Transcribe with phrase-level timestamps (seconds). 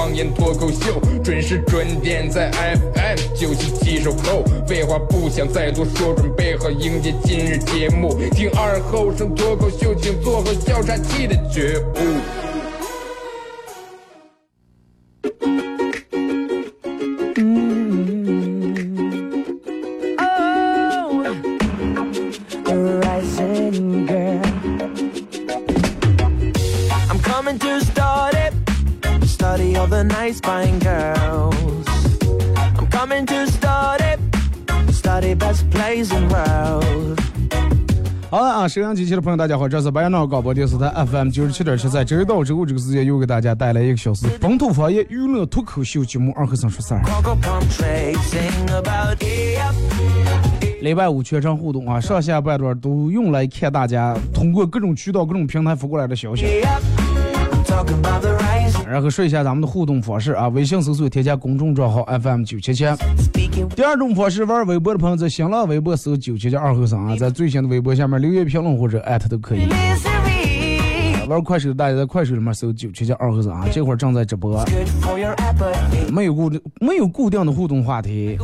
[0.00, 4.42] 方言脱口秀，准时准点在 FM 九七七收后。
[4.66, 8.18] 废话不想再多说，准备好迎接今日节目。
[8.30, 12.49] 听二后生脱口秀，请做好笑岔气的觉悟。
[38.70, 47.02] 收音机前的朋友，大家好，这是白杨广播电视台 FM 九十七点七，在周一到周五这个时间又给大家带来一个小时本土方言娱乐脱口秀节目《二和三说事儿》。
[50.82, 56.46] 礼拜五全程互动啊，上下半段都用来看大家通过各种渠道、各种平台发过来的消息。
[58.90, 62.84] 然后说一下咱们的互动方式啊，微信搜索添加公众账号 FM 九七七。
[63.76, 69.60] 第二种方式，玩微博的朋友在新浪微博搜九七七二和尚啊，在最新的微博下面留言评论或者艾特都可以。
[71.28, 74.60] 玩快手的大家在快手里面搜九七七二和尚啊，这会儿正在直播.
[76.12, 78.36] 没有固定没有固定的互动话题?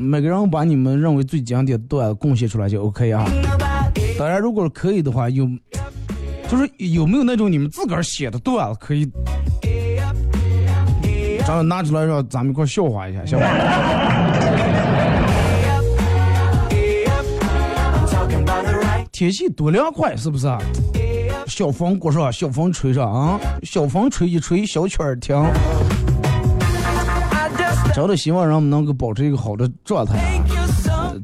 [0.00, 3.24] 每个人把你们认为最经典的段子贡献出来就 OK 啊。
[4.18, 5.48] 当然，如果可以的话，有
[6.48, 9.08] 就是有没有那种你们自个儿写的段子可以，
[11.46, 13.46] 咱们拿出来让咱们一块笑话一下，行吧
[16.70, 19.06] ？I'm talking about the right.
[19.10, 20.58] 天气多凉快，是不是啊？
[21.46, 25.36] 小风刮上，小风吹上啊，小风吹一吹，小曲儿停。
[27.92, 30.40] 真的希望人们能够保持一个好的状态。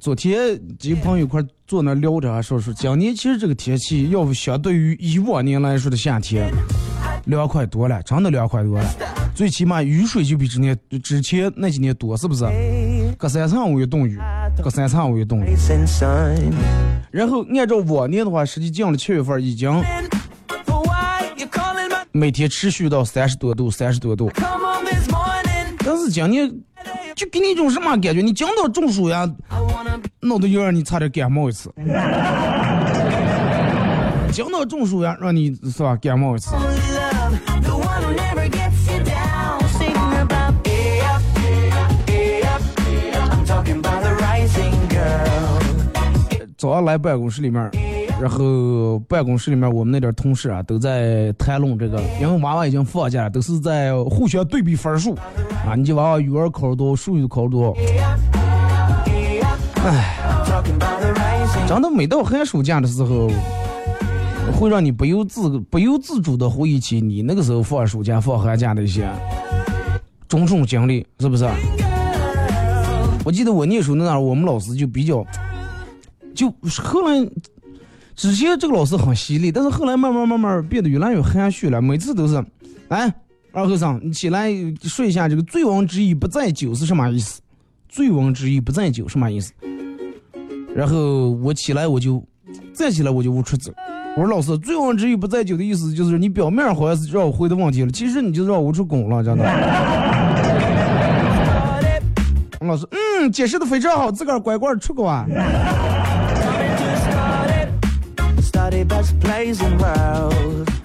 [0.00, 6.52] 昨天几个朋友一块坐那聊着，说说今年其实这个天气要不相对于以往年来说的夏天
[7.26, 8.84] 凉快多了，真的凉快多了。
[9.36, 10.74] 最起码雨水就比之年
[11.04, 12.46] 之前那几年多，是不是？
[13.18, 14.18] 隔三差五一冻雨，
[14.62, 15.54] 隔三差五一冻雨。
[17.10, 19.70] 然后按照往年的话，实际降了七月份已经
[22.12, 24.30] 每天持续到三十多度、三十多度。
[24.30, 25.74] come home this morning?
[25.84, 26.50] 但是今年
[27.14, 28.22] 就给你一种什么感觉？
[28.22, 31.70] 你讲到中暑呀，I wanna be 脑袋就让你差点感冒一次。
[34.32, 36.56] 讲到中暑呀，让你是吧感冒一次。
[46.56, 47.70] 早上来办公室里面，
[48.20, 55.14] 然后办公室里面我们那点同事啊都在谈论这个，因为娃娃已经放假了，都是在互相对比分数
[55.66, 55.74] 啊。
[55.76, 57.76] 你这娃娃语文考得多，数学考得多
[59.84, 61.68] ，I'm talking about the rising.
[61.68, 63.28] 真的每到寒暑假的时候，
[64.58, 69.06] 会让你不由自不由自主的回忆起你那个时候放暑假、放寒假的一些
[70.26, 71.46] 种种经历，是不是？
[73.24, 75.22] 我记得我念书那会儿，我们老师就比较，
[76.36, 77.28] 就后来
[78.14, 82.34] 之前这个老师很犀利，但是后来慢慢慢慢变得越来越含蓄了，每次都是，
[82.88, 83.12] 来，
[83.52, 84.50] 二和尚，你起来
[84.82, 87.40] 说一下这个“醉翁之意不在酒”是什么意思
[87.88, 89.52] ？“醉翁之意不在酒”什么意思？
[90.74, 92.22] 然后我起来我就
[92.74, 93.72] 站起来我就无出走。
[94.16, 99.44] 我说老师，“醉翁之意不在酒”的意思就是你表面好像是让我回答问题了，其实你就让我无出拱了，真的。
[102.60, 105.24] 老师，嗯，解释的非常好，自个儿乖乖出个啊。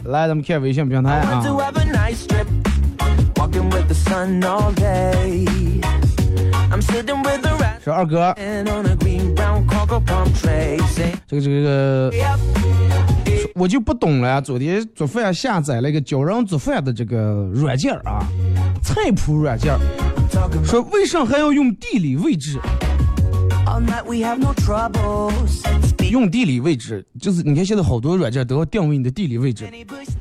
[0.04, 1.42] 来，咱们看微信平台啊。
[7.84, 8.34] 说二哥，
[11.28, 12.12] 这个这个，
[13.56, 14.40] 我就不懂了。
[14.40, 18.24] 昨天做饭下载了一个教人做饭的这个软件啊，
[18.84, 19.76] 菜谱软件。
[20.64, 22.60] 说为啥还要用地理位置？
[26.10, 29.66] 用地理位置，就是你看现在好多软件都要定位你的地理位置，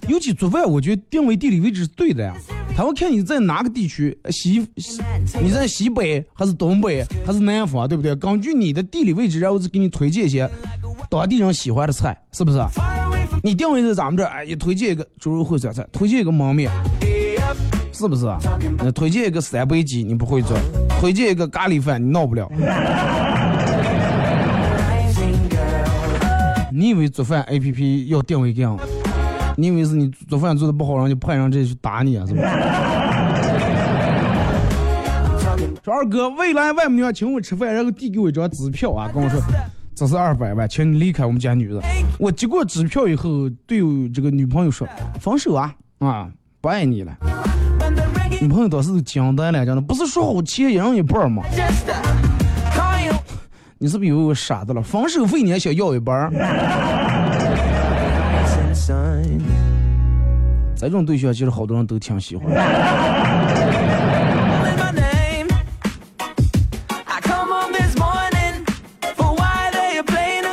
[0.09, 2.33] 尤其做饭，我觉得定位地理位置是对的呀。
[2.77, 4.65] 他会看你在哪个地区，西
[5.43, 8.15] 你在西北还是东北还是南方，对不对？
[8.15, 10.49] 根据你的地理位置，然后再给你推荐一些
[11.11, 12.59] 当地人喜欢的菜，是不是？
[13.43, 16.71] 你定位在咱们这儿，哎，也推荐一个猪肉烩酸菜，推荐一个焖面，
[17.93, 18.27] 是不是？
[18.79, 20.57] 那推荐一个三杯鸡，你不会做；
[21.01, 22.47] 推荐一个咖喱饭，你闹不了。
[26.71, 28.79] 你以为做饭 A P P 要定位这样？
[29.57, 32.27] 你以为是你做饭做的不好，然后就派人这去打你啊？
[32.27, 32.43] 是吧？
[35.83, 39.41] 说二哥，未来外母娘请我吃饭，然后递给我一张支票啊，跟我说
[39.95, 41.83] 这是二百万，请你离开我们家女人。
[42.19, 44.87] 我接过支票以后，对我这个女朋友说
[45.19, 46.29] 分手啊啊，
[46.61, 47.17] 不爱你了。
[48.43, 51.43] 你朋友当时惊呆了，讲的不是说好切一人一半吗？
[53.77, 54.83] 你是不是以为我傻子了？
[54.83, 56.33] 分手费你还想要一半？
[60.75, 62.51] 这种对象其实好多人都挺喜欢。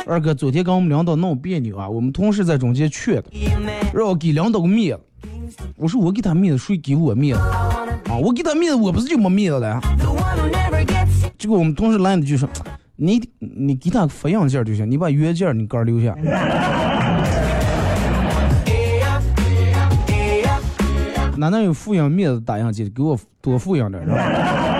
[0.06, 3.30] 二哥昨天跟我们领导闹别扭啊，我们同事在中间劝他，
[3.94, 5.02] 让我给领导个面子。
[5.76, 7.42] 我说我给他面子，谁给我面子？
[8.20, 9.80] 我给他面子，我不是就没面子了？
[11.38, 12.48] 这个我们同事来的就说，
[12.96, 16.14] 你你给他发样件就行，你把原件你个留下。
[21.36, 22.88] 哪能有复印面子打印机？
[22.90, 24.77] 给我多复印点，是吧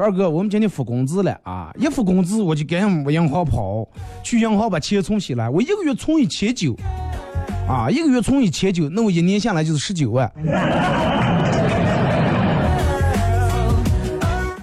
[0.00, 1.72] 二哥，我们今天发工资了啊！
[1.76, 3.84] 一发工资我就赶紧往银行跑，
[4.22, 5.50] 去银行把钱存起来。
[5.50, 6.76] 我一个月存一千九，
[7.68, 10.30] 啊，一个月存一千九，那我一年下来就是十九万。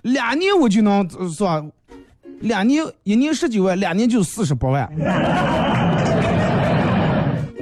[0.03, 1.61] 两年我就能呃是吧？
[2.39, 4.89] 两年一年十九万，两年就是四十八万，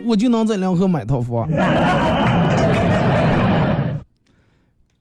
[0.06, 1.50] 我就能在两河买套房。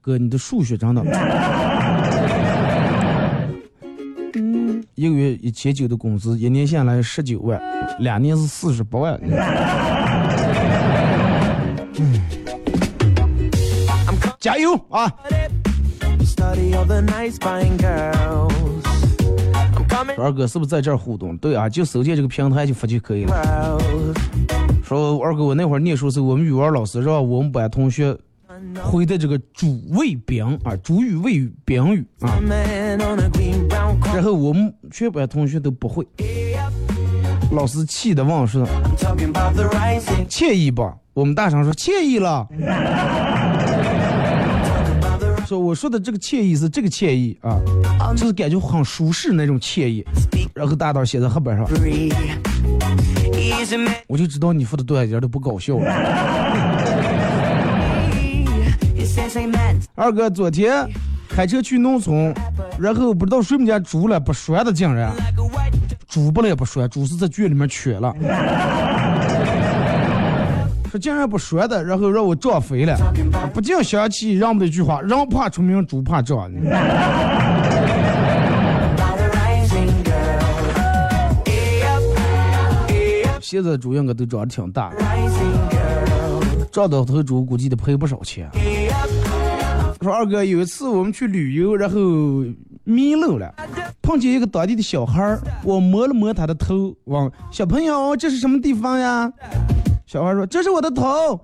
[0.01, 1.03] 哥，你的数学真的。
[5.03, 7.61] 一个月一千九的工资，一年下来十九万，
[7.99, 9.19] 两年是四十八万。
[11.97, 12.21] 嗯，
[14.39, 15.13] 加油啊
[20.17, 21.35] 二哥是不是在这儿互动？
[21.37, 23.77] 对啊，就搜见这个平台就发就可以了。
[24.85, 28.17] 说二哥，我那会儿念书时候，我们语文老师让我们班同学
[28.81, 32.39] 会的这个主谓宾啊，主语谓语宾语啊
[34.13, 36.05] 然后我们全班同学都不会，
[37.51, 38.63] 老师气的问说
[40.29, 40.87] 惬意不？
[41.13, 42.47] 我们大声说惬意了。
[45.45, 47.59] 说我说的这个惬意是这个惬意啊，
[48.15, 50.05] 就是感觉很舒适那种惬意。
[50.53, 51.67] 然后大道写在黑板上，
[54.07, 55.77] 我就知道你说的多，一点都不搞笑。
[55.77, 55.85] 了
[59.95, 60.87] 二哥昨天
[61.35, 62.31] 开车去农村，
[62.77, 65.11] 然后不知道谁们家猪了不拴的，竟然
[66.07, 68.13] 猪不了也不拴，猪是在圈里面缺了。
[70.91, 72.95] 说竟然不拴的，然后让我撞飞了，
[73.51, 76.51] 不禁想起人们的一句话：人怕出名，猪怕壮。
[83.41, 84.91] 现在猪应该都长得挺大，
[86.71, 88.47] 撞到头猪估计得赔不少钱。
[90.03, 91.97] 说二哥有一次我们去旅游，然后
[92.83, 93.55] 迷路了，
[94.01, 99.31] 碰见一个当地的小孩儿，我摸了摸他的头，问小朋友这是什么地方呀？
[100.05, 101.39] 小孩说这是我的头。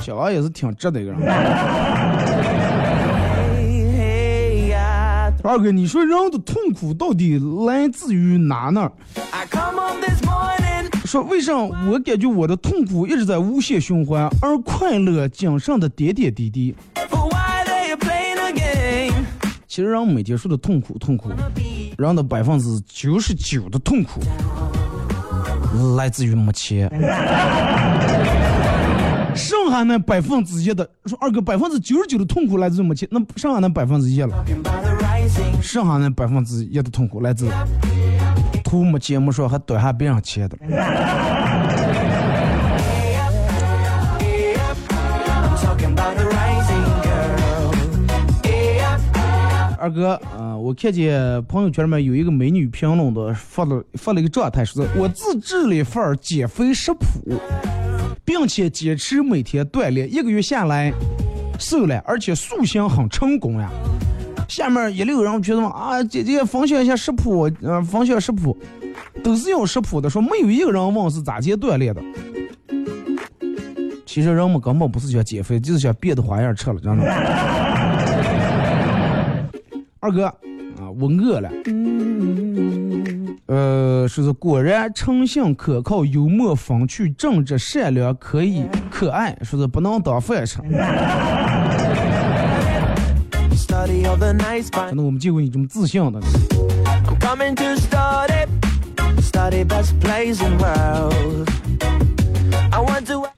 [0.00, 1.20] 小孩也是挺直的一个人。
[5.42, 8.88] 二哥，你说人的痛苦到底来自于哪呢？
[11.04, 16.74] 说为啥我感觉我的痛苦一直在无限循环，而快乐仅剩的点点滴滴。
[19.66, 21.30] 其实人每天说的痛苦痛苦，
[21.96, 24.20] 人的百分之九十九的痛苦
[25.96, 26.90] 来自于没钱。
[29.34, 34.44] 剩下那百分之一的，说二哥百分之九十九的痛苦来自于没钱，那剩下那百分之一了.
[35.62, 37.48] 剩下那百分之一的痛苦来自
[38.72, 40.56] 图没钱没说还端下别人钱的。
[49.78, 57.38] 二哥，啊，我看见朋友圈里面有一个美女评论的发了发了一个状态，说我自制了一份减肥食谱，
[58.24, 60.90] 并且坚持每天锻炼，一个月下来
[61.58, 63.70] 瘦了，而且塑形很成功呀。
[64.52, 68.54] 下面一溜人觉得啊，姐姐分享一下食谱，呃，分享食谱，
[69.24, 72.02] 都是用食谱的，说没有一个人问是咋接锻炼的。
[74.04, 77.04] 其实人们根本不是想减肥，就是想变的花样吃了，真的。
[80.00, 80.34] 二哥，啊，
[81.00, 81.50] 我饿了。
[83.46, 90.58] 呃，说是果然诚信可靠、幽默风趣、正直善良、可以可爱，说是不能当饭吃。
[93.84, 96.20] 真的，我们见过你这么自信的。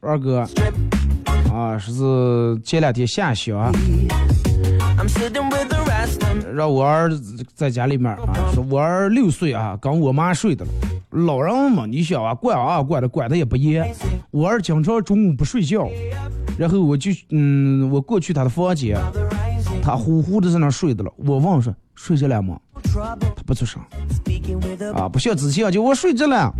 [0.00, 0.40] 二哥，
[1.50, 3.54] 啊，说是前两天下雪，
[6.52, 7.10] 让我儿
[7.54, 10.70] 在家里面啊，说我儿六岁啊，跟我妈睡的了。
[11.10, 13.88] 老人嘛，你想啊，管啊管的，管的也不严。
[14.30, 15.88] 我儿经常中午不睡觉，
[16.58, 18.98] 然后我就嗯，我过去他的房间。
[19.85, 22.59] 他呼呼的在那睡的了，我问说睡着了吗？
[23.37, 23.83] 他不出声，
[24.95, 26.50] 啊，不像之前就我睡着了，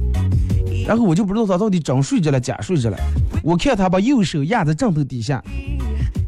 [0.87, 2.99] 然后我就不知道他到底真睡着了假睡着了。
[3.43, 5.43] 我看他把右手压在枕头底下，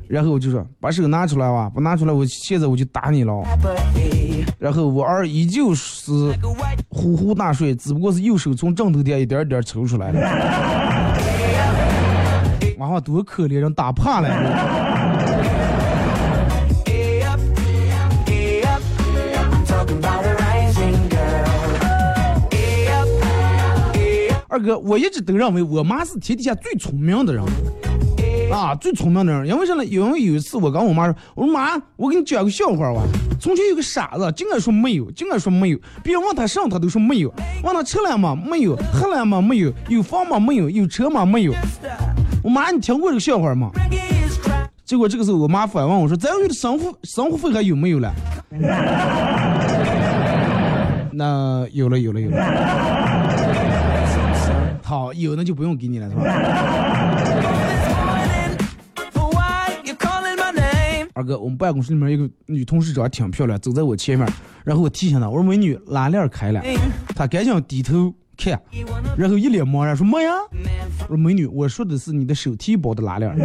[0.08, 3.42] 然后我就说把手拿出来哇，不拿出来我现在我就打你了。
[4.58, 6.10] 然后我儿依旧是
[6.88, 10.20] 呼呼大睡，只不过是右手从枕头底下一点点抽出来了。
[12.78, 14.95] 娃娃多可怜，人打怕了。
[24.48, 27.42] 二哥，我一直都认为我妈是天底下最聪明的人，
[28.52, 29.44] 啊，最聪明的人。
[29.48, 29.84] 因为啥呢？
[29.84, 33.02] 因为有一次我跟我妈说：“我说妈，我给你讲个笑话吧。
[33.40, 37.34] 从前有个傻子，尽管说没有，尽管说没有，别人问他上，他都说没有。
[37.64, 38.36] 问他吃了吗？
[38.36, 38.76] 没有。
[38.92, 39.42] 喝了吗？
[39.42, 39.72] 没有。
[39.88, 40.38] 有房吗？
[40.38, 40.70] 没有。
[40.70, 41.26] 有车吗？
[41.26, 41.52] 没有。
[42.44, 43.70] 我妈，你听过这个笑话吗？
[44.84, 48.14] 结果这个时候，我妈反问我说：咱有的生活生活费还有没有了？
[51.12, 52.36] 那有了，有了，有了。
[54.86, 56.22] 好，有那就不用给你了，是吧？
[61.12, 64.28] 二哥，我们办公室里面一个女同事长得挺漂亮，走在我前面，
[64.62, 66.62] 然后我提醒她，我说美女，拉链开了，
[67.16, 68.62] 她赶紧低头看，
[69.16, 70.30] 然后一脸茫然说么呀？
[71.08, 73.36] 我说美女，我说的是你的手提包的拉链。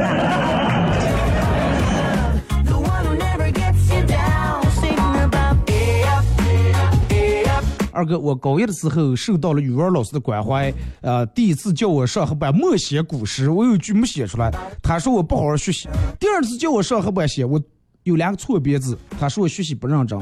[8.02, 15.88] 二哥，我高一的时候受到了语文老师的关怀，呃，第一次叫我上黑板默写古诗，我有句没写出来，他说我不好好学习。
[16.20, 17.62] 第二次叫我上黑板写，我
[18.02, 20.20] 有两个错别字，他说我学习不认真。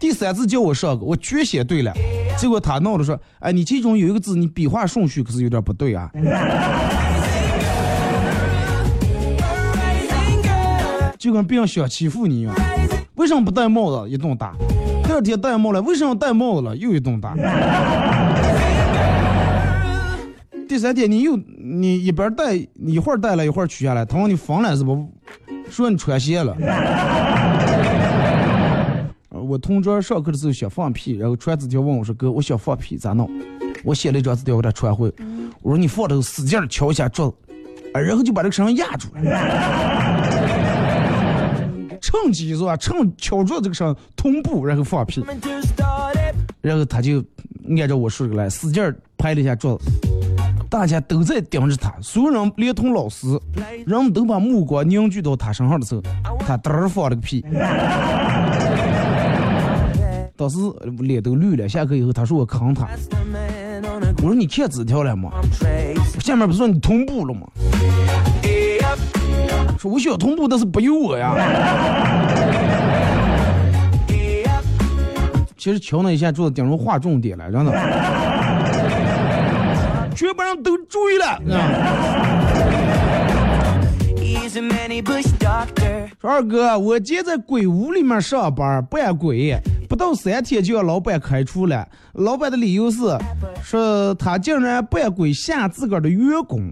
[0.00, 1.92] 第三次叫我上，我全写对了，
[2.36, 6.10] 结果他闹着说，哎，你其中有一个字你笔画顺序可是有点不对啊。
[11.16, 12.52] 就跟别人想欺负你一样，
[13.14, 14.10] 为什么不戴帽子？
[14.10, 14.52] 一顿打。
[15.10, 16.76] 第二天戴帽了，为什么戴帽子了？
[16.76, 17.34] 又一顿打。
[20.68, 25.04] 第三天你又你一边戴，你一会儿戴了一会儿取下来，他问你疯了是不？
[25.68, 26.56] 说你穿鞋了。
[29.32, 33.28] 我同桌上课的时候想放屁，然后传纸条问我说：“哥，我想放屁咋弄？”
[33.82, 35.12] 我写了一张纸条给他传回。
[35.60, 37.34] 我说：“你放的使劲敲一下桌子，
[38.00, 39.20] 然后就把这个声音压住了。”
[42.10, 42.76] 趁机是吧？
[42.76, 45.24] 趁敲桌这个声同步，然后放屁，
[46.60, 47.24] 然后他就
[47.78, 48.82] 按照我说的来，使劲
[49.16, 49.92] 拍了一下桌子。
[50.68, 53.26] 大家都在盯着他，所有人连同老师，
[53.86, 56.02] 人们都把目光凝聚到他身上的时候，
[56.40, 57.44] 他嘚儿放了个屁。
[60.36, 60.58] 当时
[60.98, 61.68] 脸都绿了。
[61.68, 62.88] 下课以后，他说我坑他。
[64.18, 65.30] 我说你看纸条了吗？
[66.18, 67.46] 下面不是说你同步了吗？
[69.78, 71.34] 说我想同步，但是不由我呀。
[75.56, 77.72] 其实瞧那一下做的顶上划重点了，真的，
[80.14, 81.38] 全班人都注意了。
[86.20, 89.58] 说二哥，我今天在鬼屋里面上班扮鬼。
[89.88, 92.98] 不到三天就让老板开除了，老板的理由是，
[93.62, 96.70] 说他竟然扮鬼吓自个儿的员工。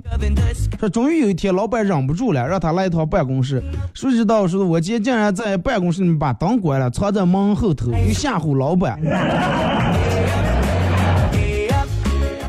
[0.78, 3.62] 说终于有一天，老板忍不住了，让他来一趟办公室。
[3.95, 9.00] 谁知道说，我今天竟然在办公室里面把灯关了，藏在门后头，又吓唬老板。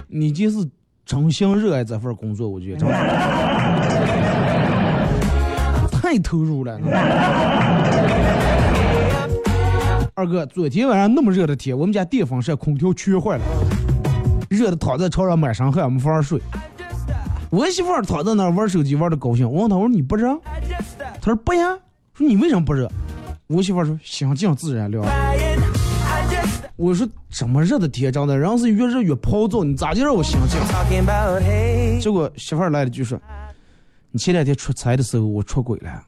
[0.10, 0.58] 你就是
[1.06, 2.86] 真心热爱这份工作，我觉得
[6.10, 6.76] 太投入了。
[10.16, 13.44] 二哥，昨天晚上那么热的天，我们家电风扇空调全坏了，
[14.50, 16.42] 热的躺在床上满身汗，没法睡。
[17.52, 20.36] 我媳妇儿躺在那玩手机玩的高兴，我问她我说你不热？
[21.22, 21.78] 她说不呀。
[22.16, 22.90] 说你为什么不热？
[23.46, 25.06] 我媳妇说心静自然凉。
[26.76, 30.60] 我说这么热的天，真的人是越热越暴躁，你咋就让我心静？
[32.02, 33.22] 结果媳妇儿来了句说，
[34.12, 36.04] 你前两天出差的时候我出轨了。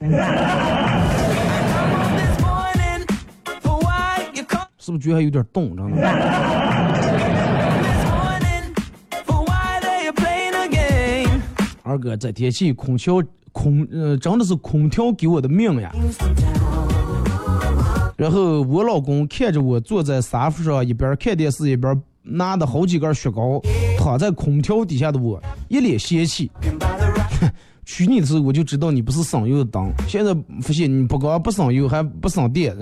[4.80, 5.76] 是不是觉得还有点冻？
[5.76, 6.02] 真的。
[11.84, 15.92] 二哥，这天气空调空呃真的是空调给我的命呀。
[18.18, 23.62] 然后我老公看着我坐在沙发上，一边看电视一边拿的好几根雪糕，
[24.00, 26.50] 躺在空调底下的我一脸嫌弃。
[27.94, 32.74] 娶你的时候我就知道你不是省油的灯，现在发现你不光不省油还不省电。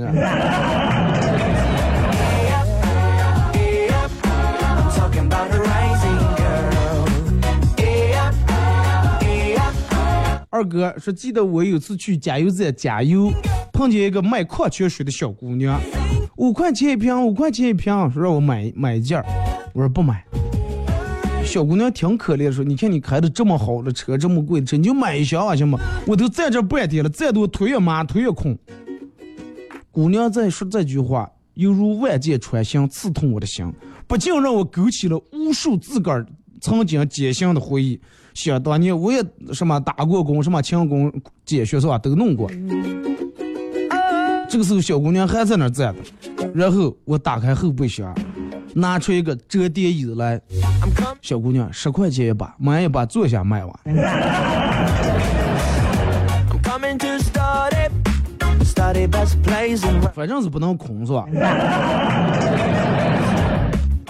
[10.52, 13.32] 二哥说：“记得我有次去加油站加油，
[13.74, 15.82] 碰见一个卖矿泉水的小姑娘，
[16.38, 19.20] 五块钱一瓶，五块钱一瓶，说让我买买一件
[19.74, 20.24] 我说不买。
[21.50, 25.80] 小姑娘挺可怜的，说：你看你开的这么好的车，这么贵的车，你就买一箱啊，行吗？
[26.06, 28.56] 我都在这半天了，再多腿也麻，腿也空。
[29.90, 33.66] 姑娘在说这句话，犹如万箭穿心，刺痛我的心，
[34.06, 36.24] 不禁让我勾起了无数自个儿
[36.62, 38.00] 曾经艰辛的回忆。”
[38.36, 39.20] 想当年我也
[39.52, 41.12] 什么打过工，什么勤工
[41.46, 42.48] 俭学是吧，都弄过。
[44.48, 48.16] 这个时候小姑娘还在那站着，然后我打开后备箱，
[48.80, 50.40] 拿出一个折叠椅子来。
[51.22, 53.74] 小姑娘十块钱一把，买一把坐下卖完。
[60.14, 61.26] 反正是不能空是吧？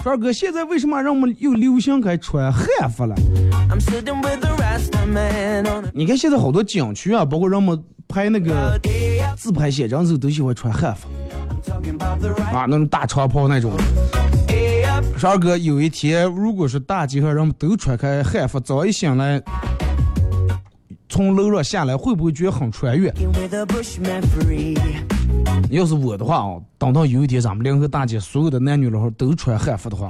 [0.02, 3.14] 二哥，现在为什么让我们又流行开穿汉服了？
[5.92, 8.80] 你看现在好多景区啊，包括让我们拍那个
[9.36, 11.06] 自拍写真时候都喜欢穿汉服
[12.52, 13.72] 啊，那种大长袍那种。
[15.26, 19.40] 二哥，有一天如果是大街上人们都穿开汉服，早一醒来
[21.08, 23.12] 从楼上下来，会不会觉得很穿越？
[25.70, 30.08] 要是我的话啊，等到有一天咱们联合大街所有的男女老少都穿汉服的话，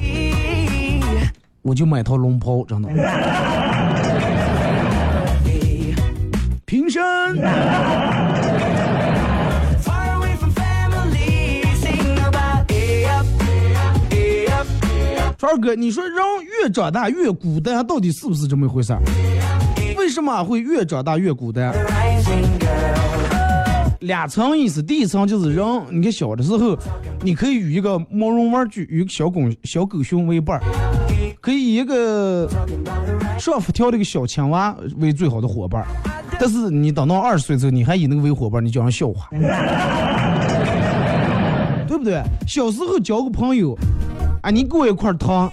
[1.62, 2.88] 我就买套龙袍，真的。
[6.64, 7.03] 平身。
[15.51, 16.15] 二哥，你说人
[16.63, 19.03] 越长大越孤单，到底是不是这么一回事儿？
[19.99, 21.75] 为什么会越长大越孤单？
[23.99, 26.79] 两层意思，第一层就是人，你看小的时候，
[27.23, 30.63] 你可以与一个毛绒玩具，与个小狗、小狗熊为伴儿，
[31.41, 32.49] 可以一个
[33.37, 35.89] 上浮跳的一个小青蛙为最好的伙伴儿。
[36.39, 39.29] 但是你等到二十岁之后，你还以那个为伙伴，你叫人笑话，
[41.89, 42.23] 对不对？
[42.47, 43.77] 小时候交个朋友，
[44.42, 45.50] 啊，你给我一块糖，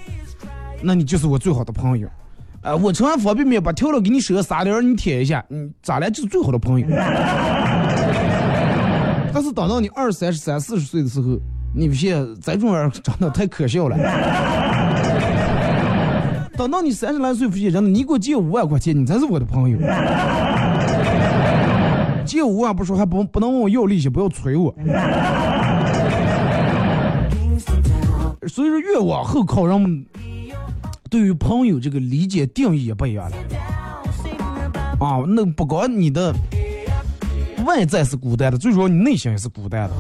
[0.82, 2.08] 那你就是我最好的朋友。
[2.62, 6.88] 啊，我吃完方便面把调料给你收撒点，你舔一下，嗯，咱俩就是最好的朋友。
[9.34, 11.38] 但是等到你二三十三四十岁的时候，
[11.76, 13.96] 你不信，这种人真的太可笑了。
[16.58, 19.78] 等到你三十来岁，不信，人，你给我借五万块钱，你才是我的朋友。
[22.26, 24.74] 借五万不说，还不不能问我要利息，不要催我。
[28.48, 30.06] 所以说，越往后靠，人们
[31.10, 33.38] 对于朋友这个理解定义也不一样了。
[35.00, 36.34] 啊，那不光你的。
[37.66, 39.96] 外在是孤单的，最主要你内心也是孤单的。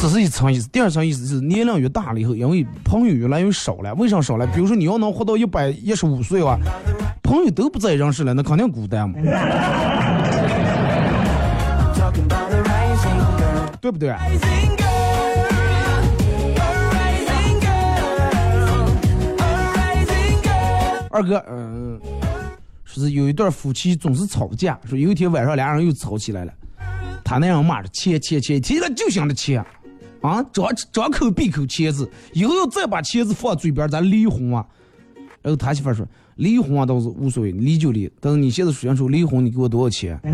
[0.00, 3.92] 这是一层意思，第二层意思是年龄越大了以后，因为朋友越来越少了。
[3.94, 4.46] 为啥少了？
[4.46, 6.58] 比如说你要能活到一百一十五岁哇，
[7.22, 9.16] 朋友都不在人世了，那肯定孤单嘛，
[13.80, 14.14] 对不对？
[21.12, 22.00] 二哥，嗯。
[22.84, 26.52] 说是有一对夫妻总是吵架，说有一天晚上俩人又吵起来了，
[27.24, 29.56] 他那样骂着切切切，提了就想着切，
[30.20, 34.66] 啊，张张口闭口钱字，以后要再把钱字放嘴边，咱离婚啊。
[35.40, 40.20] 然后他媳妇说，离婚啊倒是无所谓，离就离，但是你现在说出离婚，你给我多少钱？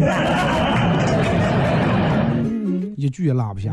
[2.97, 3.71] 一句也拉不下。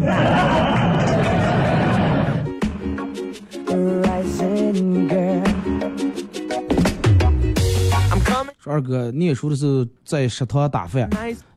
[8.65, 11.07] 说二哥念书的时候在食堂打饭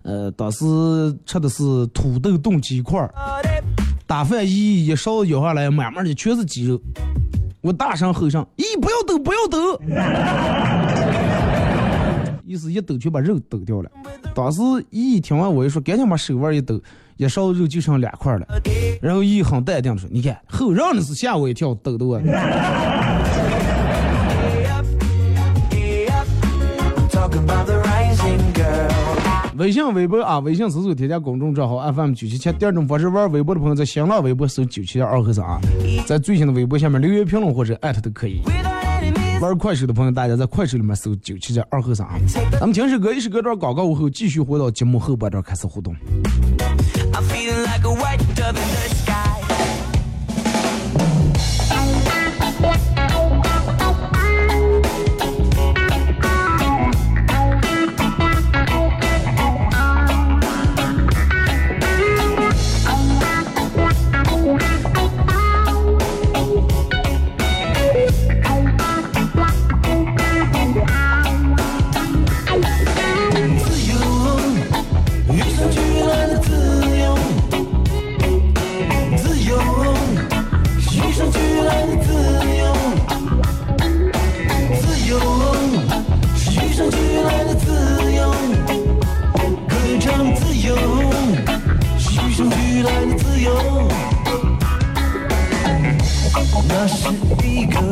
[0.02, 0.66] 呃，当时
[1.24, 3.10] 吃的是土豆炖鸡块儿，
[4.06, 6.78] 打饭一一勺舀下来，满满的全是鸡肉。
[7.62, 9.80] 我大声吼上：“咦，不要抖，不要抖！”
[12.44, 13.90] 意思一抖就把肉抖掉了。
[14.34, 16.78] 当时一听完我一说，赶紧把手腕一抖，
[17.16, 18.46] 一勺肉就剩两块了。
[19.00, 22.20] 然后一很淡定的说：“你看，后让的是吓我一跳，抖的我。
[29.56, 32.52] 微信、微博啊，微信搜索添加公众账号 FM 九七七。
[32.52, 35.60] 第二种方式，玩微博的朋友在新浪微博搜九七点二和尚啊，
[36.06, 38.40] 在最新的微博下面留言评论或者艾特都可以。
[39.40, 42.14] 玩快手的朋友，大家在快手里面搜九七点二和尚啊。
[42.52, 45.92] 咱们听首歌，一首歌段广告过后，继续回到节目后半段开始互动。
[47.12, 48.22] I'm feeling like a white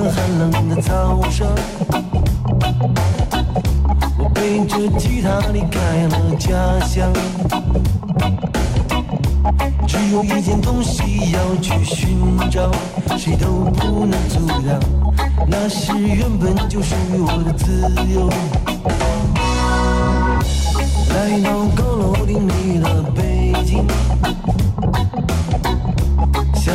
[0.08, 1.48] 寒冷的早上，
[4.18, 7.12] 我背着吉他离开了家乡，
[9.86, 12.70] 只有一件东西要去寻找，
[13.16, 14.78] 谁都不能阻挡，
[15.48, 18.30] 那是原本就属于我的自由。
[21.14, 23.84] 来到高楼林立的北京，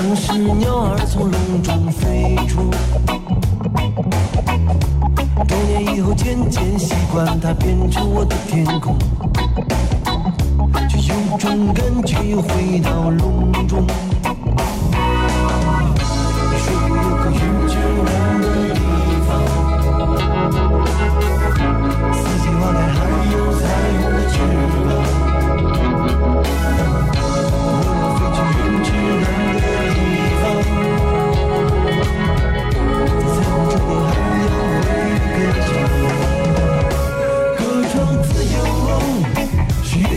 [0.02, 2.72] 像是鸟儿从笼中飞出。
[5.48, 8.98] 多年以后，渐渐习惯它变成我的天空，
[10.90, 13.86] 却有种感觉又回到笼中。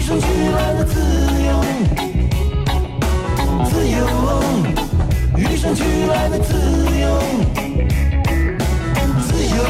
[0.06, 1.00] 生俱来的自
[1.46, 1.64] 由。
[3.64, 4.06] 自由，
[5.38, 6.52] 与生俱来的自
[7.00, 7.22] 由。
[9.22, 9.64] 自由，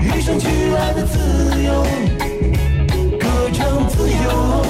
[0.00, 1.18] 与生俱来的自
[1.60, 1.82] 由。
[3.18, 4.64] 歌唱自由，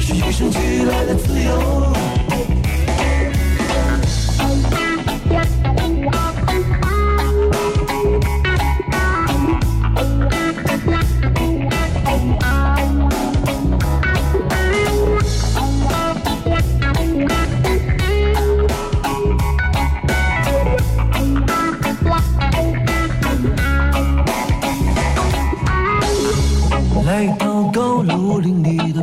[0.00, 2.11] 是与生俱来的自由。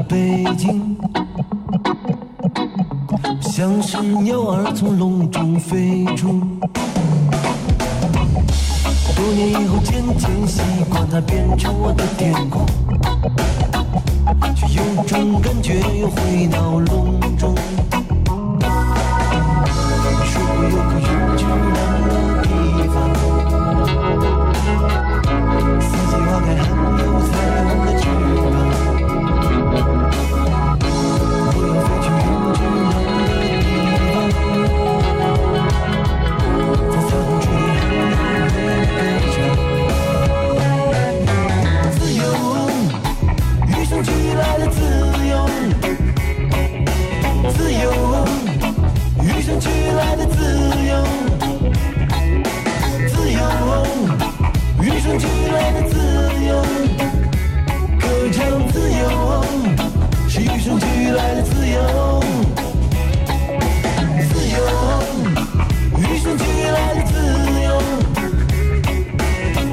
[0.09, 0.97] 北京，
[3.39, 6.41] 像是鸟儿从笼中飞出。
[9.15, 12.65] 多年以后，渐渐习惯它变成我的天空，
[14.55, 17.53] 却有种感觉又回到笼中。
[20.11, 21.05] 你说过有个云
[21.37, 21.77] 之蓝
[22.09, 22.49] 的地
[22.89, 22.97] 方。
[25.79, 26.65] 四季花开，还
[27.03, 27.31] 有彩
[27.63, 28.01] 虹的翅
[28.49, 28.57] 膀。
[47.59, 47.91] 自由，
[49.21, 50.37] 与生俱来的自
[50.87, 50.91] 由。
[53.09, 53.37] 自由。
[54.81, 55.93] 与生俱来的自
[56.47, 56.63] 由，
[57.99, 58.39] 歌唱
[58.71, 59.43] 自由，
[60.29, 62.23] 是与生俱来的自由。
[64.29, 64.57] 自由，
[65.97, 67.13] 与生俱来的自
[67.61, 67.67] 由。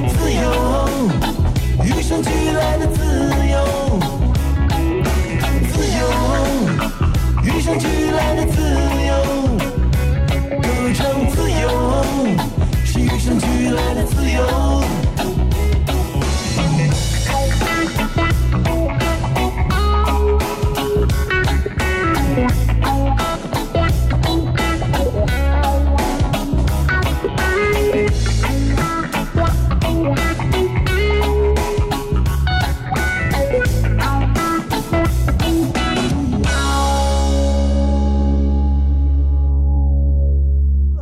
[0.09, 0.43] 自由，
[1.85, 2.97] 与生俱来的自
[3.31, 3.36] 由。
[7.67, 8.61] 与生俱来的自
[9.07, 9.11] 由。
[10.61, 11.67] 歌唱自由，
[12.85, 14.86] 是与生俱来的自由。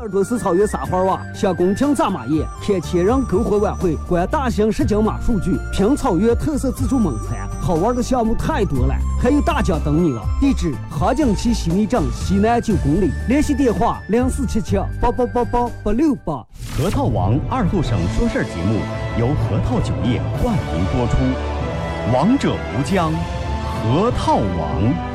[0.05, 10.21] 耳朵是草原撒花娃，想宫廷扎马宴，看千人篝火晚会，观大型实景马术剧，品草原特色自助猛餐，好玩的项目太多了，还有大奖等你了。
[10.39, 16.33] 地址：杭景旗西密镇西南九公里，联系电话：零四七七八八八八八六八。
[16.77, 18.79] 核桃王二后省说事儿节目
[19.19, 21.17] 由核桃酒业冠名播出，
[22.13, 23.11] 王者无疆，
[23.81, 25.14] 核桃王。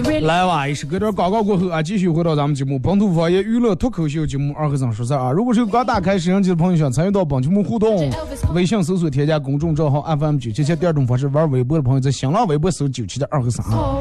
[0.00, 5.30] Really 来吧，一首歌段广告过后啊，继续回到咱们节目本土方言娱乐脱口秀节目《二和尚说事儿》啊。
[5.30, 8.10] 如果是刚打开摄像机的朋友，想参与到本节目互动，
[8.54, 10.74] 微信搜索添加公众账号 FM 九七七。
[10.74, 13.98] 第二种方式，玩微博的朋友在新浪微博搜九七的二和尚啊。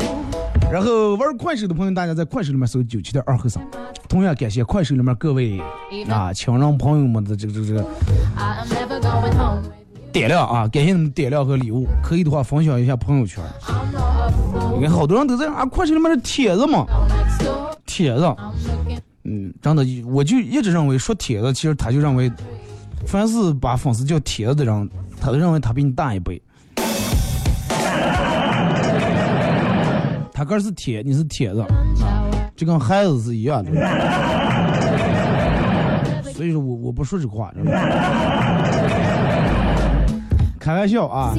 [0.72, 3.62] 然后玩快手的朋友，大家在快手里面搜九七的二和尚。
[4.08, 5.60] 同样感谢快手里面各位
[6.10, 7.86] 啊亲人朋友们的这个这个.
[10.14, 13.44] 点亮啊，感谢你们点亮和礼物，可以的话分享一下朋友圈。
[14.76, 18.36] 你看好多人都在啊，快手里面的帖子嘛，Next door, 帖子。
[19.24, 22.32] 嗯，真的，我就一直认为说帖子，其实他就认为，
[23.06, 26.42] 凡是把粉丝叫帖子的人，他都认为他比你大一辈。
[30.34, 31.64] 他哥是铁，你是铁子，
[32.56, 33.72] 就跟孩子是一样的。
[36.34, 37.54] 所以说我我不说这话，
[40.60, 41.36] 开玩笑啊。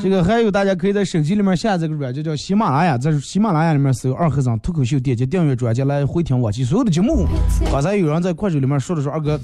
[0.00, 7.26] 这个还有，大家可以在手机里面下载个软件叫喜马拉雅，在喜马拉雅里面搜“二和尚脱口秀”，点击订阅专辑来回听往期所有的节目。
[7.72, 9.40] 刚才有人在快手里面说的说，二哥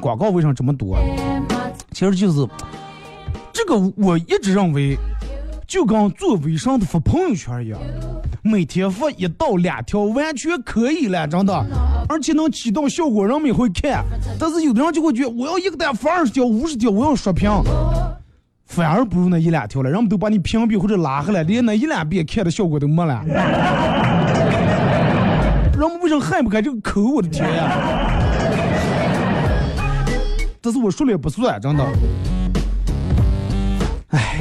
[0.00, 0.96] 广告为什么这么多？
[1.92, 2.46] 其实就是
[3.52, 4.96] 这个，我一直认为
[5.66, 7.78] 就跟做微商的发朋友圈一样，
[8.42, 11.52] 每天发一到两条完全可以了，真的，
[12.08, 14.04] 而且能起到效果，人们也会看。
[14.38, 17.50] 但是有的人就会觉得，我要一个单发二十条、五十条，我要刷屏。
[18.66, 23.22] 反而不如那一两条了，人们都把你屏蔽或者拉黑了，连那一两遍看的效果都没了。
[25.78, 27.00] 人们为什么害不开这个口？
[27.02, 28.10] 我的天呀！
[30.60, 31.84] 但是我说了也不算，真的。
[34.08, 34.40] 唉，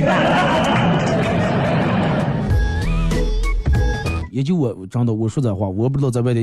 [4.31, 6.39] 也就我真的，我说这话，我不知道在外头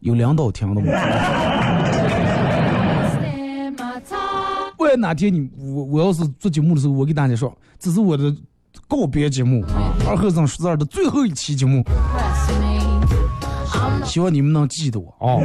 [0.00, 0.86] 有领导听的吗？
[4.92, 4.98] Time.
[4.98, 8.34] 万一哪天你我我要是做节目的时候，我给大家说，这是我的
[8.86, 11.82] 告别节目啊，二和尚说事儿的最后一期节目，
[14.04, 15.40] 希望你们能记得我啊。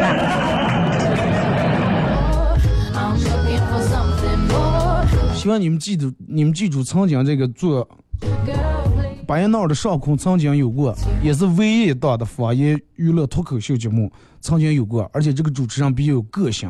[5.33, 7.87] 希望你们记住，你们记住曾经这个做
[8.19, 9.23] Girl, please.
[9.25, 16.69] 巴彦淖尔的上空曾经有过，也是唯一一档的方言娱乐脱口秀节目，曾经有过，而且这个主持人比较有个性。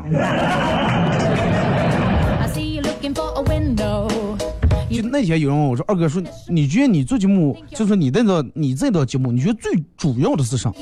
[5.10, 10.72] 那天有人问我说：“二哥说，你觉得你做节目，就说你这个你这档节目，你觉得最主要的是啥？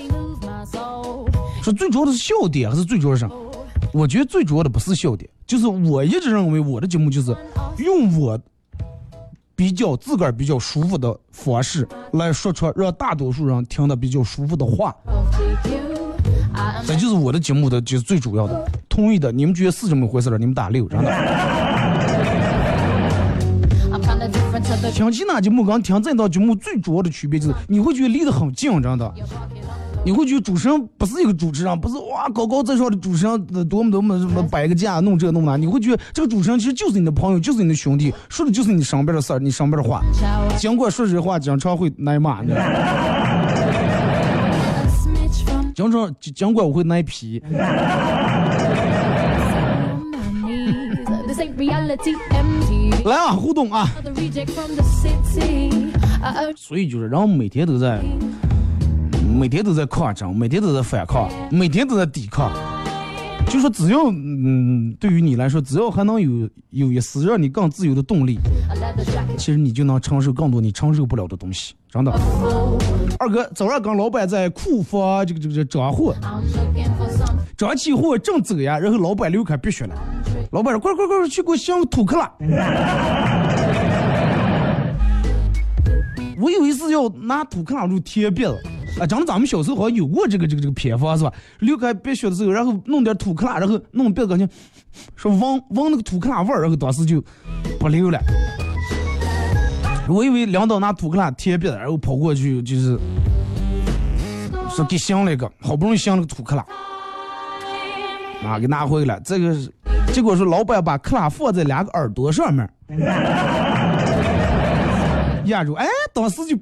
[1.63, 3.31] 说最主要的是笑点，还是最主要是啥？
[3.93, 7.35] 我觉得最主要的不是笑点，就是我一直认为我的节目就是
[7.79, 8.39] 用我
[9.55, 14.95] 比较自个儿比较舒服的方式来说出让大多数人听得比较舒服的话，
[16.87, 18.71] 这就是我的节目的就是最主要的。
[18.89, 20.39] 同意的，你们觉得是这么回事儿？
[20.39, 21.76] 你们打六，真的。
[24.93, 29.13] 听其他节目跟听这档节目最主要的区别就是，你会觉得离得很近，真的。
[30.05, 40.01] 你会觉得主持人不是一个主持人，不是哇高高在上的主持人，呃多么多么什么摆个架弄这弄那，你会觉得这个主持人其实就是你的朋友，就是你的兄弟，说的就是你身边的事儿，你身边的话。
[40.57, 42.63] 尽管说这话经常会挨骂，你知道
[45.75, 47.43] 经常尽管我会挨批，
[53.05, 53.89] 来啊互动啊。
[56.57, 58.01] 所以就是然后每天都在，
[59.39, 62.53] 每天都在抗争，每天都在反抗，每天都在抵抗。
[63.49, 68.41] 就说只要嗯，对于你来说，只要还能有有一丝让你更自由的动力
[69.39, 72.11] 其实你就能承受更多你承受不了的东西，真的。
[73.21, 76.13] 二哥早上跟老板在库房这个这个这个装货，
[77.57, 79.95] 装起货正走呀，然后老板刘开鼻血了，
[80.53, 82.31] 老板说快快快去给我镶个土克拉。
[86.39, 88.55] 我有一次要拿土克拉就贴鼻子，
[89.01, 91.33] 啊，讲的咱们小时候好像有过这个这个这个偏方是吧？
[91.61, 94.47] 刘开鼻血的时候，然后弄点土克拉，然后弄鼻子感觉
[95.15, 95.41] 说闻
[95.71, 97.25] 闻那个土克拉味儿，然后当时就
[97.81, 98.21] 不流了。
[100.11, 102.99] 我以为领导拿土克拉贴鼻子，然后跑过去就是
[104.69, 106.63] 说给镶了一个，好不容易镶了个土克拉，
[108.47, 109.21] 啊，给拿回来。
[109.25, 109.73] 这个是
[110.13, 112.69] 结果是老板把克拉放在两个耳朵上面，
[115.47, 116.57] 压住，哎，当时就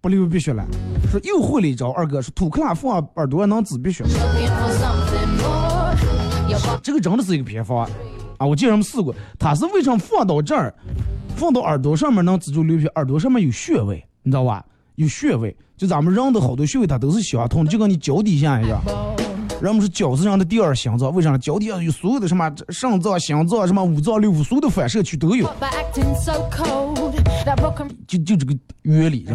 [0.00, 0.64] 不流鼻血了。
[1.10, 5.94] 说又会了一招，二哥说土克拉放耳朵能止鼻血，looking for something more.
[6.48, 7.88] Your body 这个真的是一个偏方
[8.38, 8.46] 啊！
[8.46, 10.74] 我见人们试过，他是为什么放到这儿，
[11.36, 12.86] 放到耳朵上面能止住流血？
[12.96, 14.64] 耳朵上面有穴位，你知道吧？
[14.96, 18.80] 有穴位，就咱们人的好多穴位它都是相通的，就跟你脚底下一样。
[19.60, 21.38] 人们是饺子上的第二心脏，为啥呢？
[21.38, 25.48] 脚底下有所有的什么肾脏、心脏、什么五脏六腑，所有的反射区都有
[28.06, 29.26] 就就这个原理。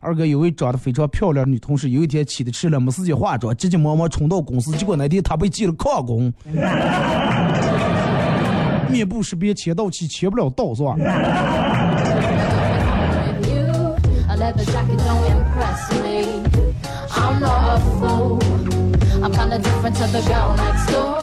[0.00, 6.32] 二哥有位长得非常漂亮的女同事，有一天起的迟了，没时间化妆，急急忙忙冲到公司，结果那天她被记了旷工，
[8.90, 10.94] 面部识别签到期签不了到是吧？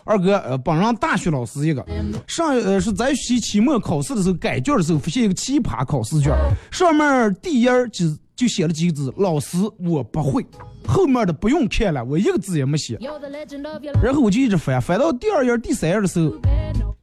[0.05, 1.85] 二哥，呃，帮上大学老师一个，
[2.27, 6.33] 上呃是在期期末考试的时候改卷的时候，发现一个奇葩考试卷，
[6.71, 10.45] 上面第一页就就写了几个字：老师我不会，
[10.87, 12.97] 后面的不用看了，我一个字也没写。
[14.01, 16.31] 然后我就一直翻，翻到第二页、第三页的时候，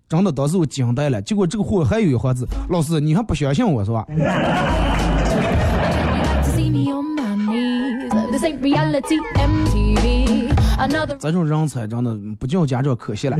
[0.09, 1.21] 真的当时我惊呆了。
[1.23, 4.07] 结果这个货还有一行字：老师你还不相信我是吧？
[11.19, 13.37] 这种人才真的不叫家长可惜了。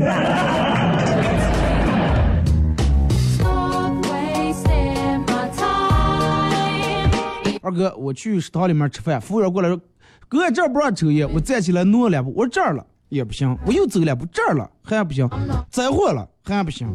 [7.61, 9.79] 二哥，我去食堂里面吃饭，服务员过来说
[10.27, 15.29] ：“哥，这儿不让抽烟。”我站起来挪了两步，我说这儿了也不行，我又走两步，这儿了还不行，
[15.69, 16.87] 再换了还不行，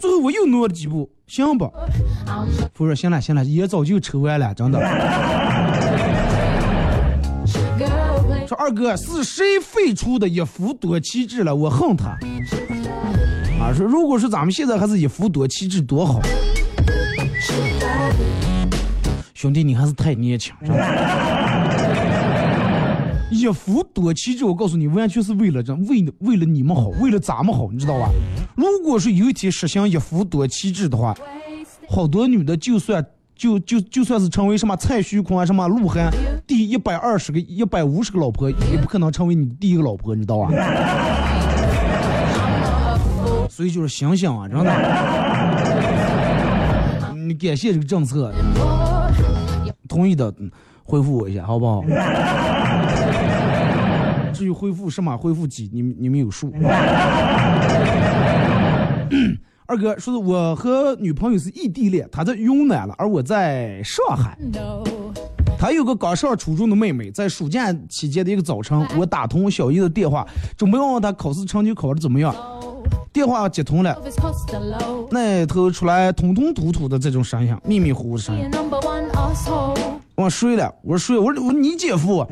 [0.00, 1.68] 最后我又挪了几步，行吧？
[2.74, 4.78] 服务员，行了行了，烟早就抽完了，真的。
[8.48, 11.54] 说二哥是谁废除的一夫多妻制了？
[11.54, 12.16] 我恨他。
[13.60, 16.22] 啊，说如果是咱们现在还是一夫多妻制多好。
[19.34, 20.76] 兄弟，你还是太年轻，真的。
[23.30, 28.08] 一夫多妻制，我告诉你，完全是为了这，为为了你们好，为了咱们好，你知道吧？
[28.56, 31.14] 如果是有一天实行一夫多妻制的话，
[31.86, 33.04] 好多女的就算
[33.36, 36.10] 就就就算是成为什么蔡徐坤啊，什么鹿晗
[36.48, 40.48] 第一百二十个、一百五十个老婆，也不可能成为你第一个老婆，你知道吧？
[43.50, 44.72] 所以就是想想啊，真的，
[47.26, 48.32] 你感谢这个政策，
[49.86, 50.50] 同意的嗯
[50.84, 51.84] 回复我一下，好不好？
[54.32, 56.50] 至于恢复什么恢复几，你们你们有数。
[59.66, 64.38] 二哥说的，我和女朋友是异地恋，她在云南了，而我在上海。
[64.40, 64.82] No.
[65.58, 70.24] 她有个刚上初中的妹妹，在暑假期间的一个早晨，我打通小姨的电话，
[70.56, 72.32] 准备问问她考试成绩考得怎么样。
[73.12, 74.00] 电话接通了.
[75.10, 78.36] 那头出来吞吞吐吐的这种声音，迷迷糊糊的声.
[80.14, 82.28] 我睡了，我说睡了，我说我说你姐夫啊。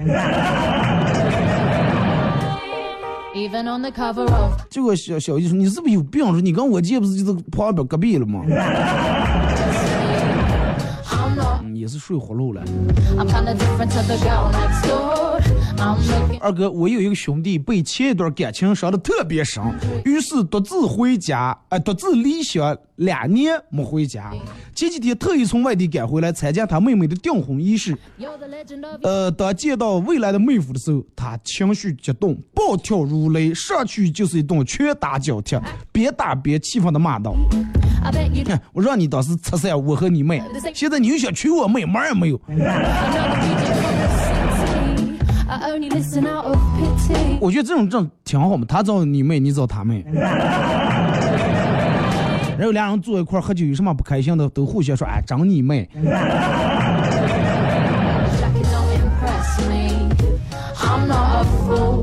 [3.35, 6.25] Even on the cover of 结果小小姨说你是不是有病？
[6.25, 8.43] 说你跟我姐不是就是旁边隔壁了吗？
[11.87, 12.61] 也是睡葫芦了。
[16.41, 19.63] 二哥，我有一个兄弟被前一段感情伤得特别深，
[20.05, 24.33] 于是独自回家，呃，独自离乡两年没回家。
[24.75, 27.97] 前几天特意从外地赶回来参加他妹妹的订婚仪式。
[29.03, 35.57] 呃，当见到未来的妹夫的时候，他情绪激动，暴跳如雷，上去就是一顿拳打脚踢，
[35.93, 37.33] 边打边气愤的骂道
[38.03, 40.43] I bet you：“ 哼我让你当时拆散我和你妹，
[40.75, 42.41] 现在你又想娶我妹，门儿也没有。”
[47.41, 50.05] 我觉得这种这种挺好嘛，他找你妹，你找他妹，
[52.59, 55.89] 然后俩人坐一块儿喝酒，有什么不开心的都互相说，哎，整你妹。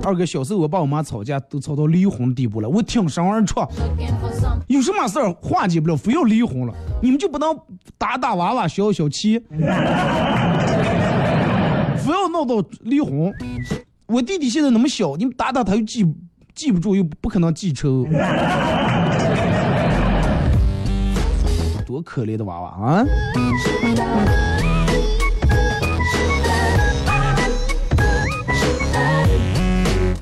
[0.05, 3.61] 二哥，小时候我爸我妈吵架都吵到离婚的地步了，我挺身而出，
[4.67, 7.57] 有什么事儿化解不了，非要离婚了，你们就不能
[7.97, 9.55] 打打娃娃消消气， 非
[12.11, 13.33] 要闹到离婚。
[14.07, 16.05] 我弟弟现在那么小，你们打打他又记
[16.53, 18.05] 记不住，又不可能记仇，
[21.87, 23.05] 多可怜的娃娃啊！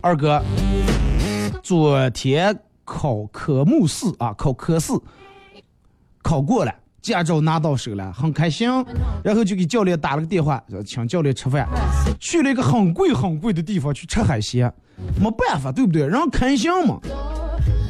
[0.02, 0.42] 二哥，
[1.62, 5.00] 昨天考科目四啊，考科四，
[6.24, 6.74] 考过了，
[7.04, 8.68] 驾照拿到手了，很开心。
[9.24, 11.68] 然后就给教练打了个电话，说请教练吃饭。
[12.20, 14.74] 去了一个很贵很贵的地方去吃海鲜，
[15.20, 16.08] 没办法，对不对？
[16.08, 17.00] 人开心嘛。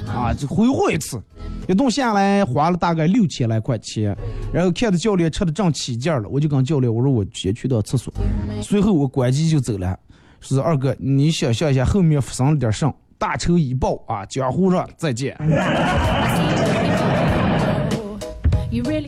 [0.06, 1.22] 啊，就挥霍一次，
[1.70, 4.14] 一顿下来花了大概六千来块钱。
[4.52, 8.14] 然后看着教练吃的正起劲了，我就跟教练我说我先去趟厕所，
[8.62, 9.98] 随后我关机就走了。
[10.42, 12.94] 是二哥，你想象一下后面发生了点什么？
[13.18, 14.26] 大仇已报啊！
[14.26, 15.38] 江湖上再见。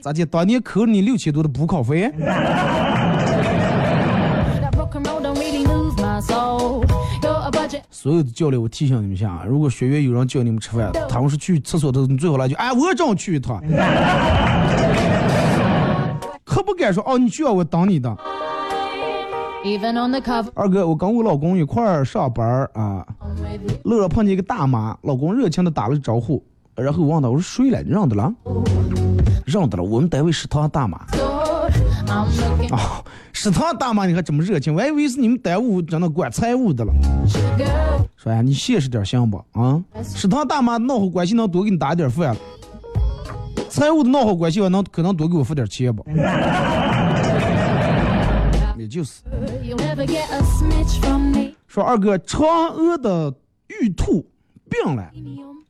[0.01, 0.23] 咋的？
[0.25, 2.13] 当年扣了你六千多的补考费？
[7.89, 13.59] 所有的教练，我提醒你们一下啊，如果学员有人叫你们吃饭，他们是去厕所的，你最好来句，哎，我正去一趟，
[16.43, 18.15] 可不敢说哦，你需要我等你的。
[20.55, 23.05] 二哥，我跟我老公一块儿上班儿啊，
[23.83, 26.43] 路上碰见一个大妈，老公热情的打了个招呼，
[26.75, 27.81] 然后我问他，我说谁来？
[27.81, 28.33] 认得了？
[29.45, 30.97] 认得了，我们单位食堂大妈。
[32.71, 33.01] 啊，
[33.31, 34.75] 食堂大妈你还这么热情？
[34.75, 36.93] 我还以为是你们单位真的管财务的了。
[38.17, 39.37] 说呀，你现实点行不？
[39.53, 42.37] 啊，食堂大妈闹好关系能多给你打点饭了，
[43.69, 46.05] 财务的闹好关系我能可能多给我付点钱不？
[48.83, 49.21] 也就是
[51.67, 53.33] 说，二哥，嫦娥的
[53.67, 54.29] 玉兔
[54.69, 55.09] 病了，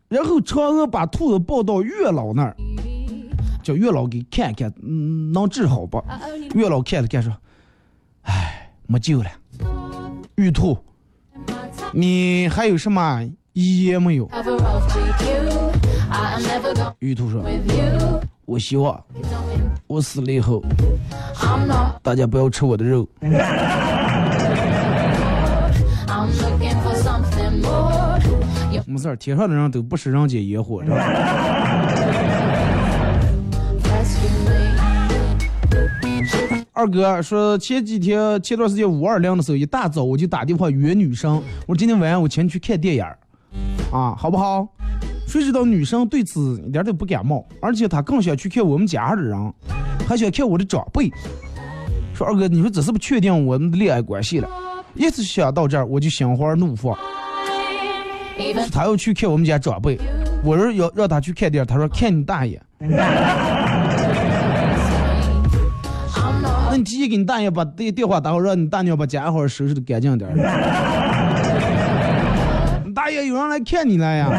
[0.07, 2.55] 然后嫦娥把兔子抱到月老那儿，
[3.61, 6.03] 叫月老给看看，嗯，能治好不？
[6.55, 7.31] 月老看了看说，
[8.23, 9.29] 哎，没救了，
[10.35, 10.75] 玉兔，
[11.93, 14.27] 你还有什么遗言没有？
[16.97, 17.43] 玉兔说，
[18.45, 19.01] 我希望
[19.87, 20.61] 我死了以后，
[22.01, 23.07] 大家不要吃我的肉。
[28.85, 31.03] 没事儿，天上的人都不食人间烟火，知道吧？
[36.73, 43.17] 二哥说前几天前段时间五二零的时候，一大早我就打电话约女生，我说今天晚上我请你去看电影儿，
[43.91, 44.67] 啊，好不好？
[45.27, 49.53] 谁知道女生对此一点都不感冒，而且她更想去看我们家的人，
[50.07, 51.11] 还想看我的长辈。
[52.13, 54.47] 说二哥，你说这是不确定我们的恋爱关系了？
[54.93, 56.95] 一直想到这儿，我就心花怒放。
[58.71, 59.99] 他要去看我们家长辈，
[60.43, 62.61] 我说要让他去看点，他说看你大爷。
[66.69, 70.29] 那你提前给你大爷把电电话打好，让你大娘把家伙收拾的干净点。
[72.93, 74.29] 大爷有人来看你了呀？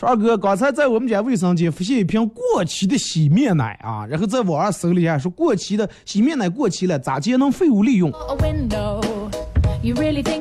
[0.00, 8.10] 说二哥，刚才在我们家卫生间发现一瓶过期的洗面奶啊，然后在网上搜了一下，说过期的洗面奶过期了，咋节能废物利用？